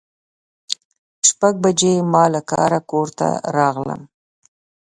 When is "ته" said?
3.19-3.27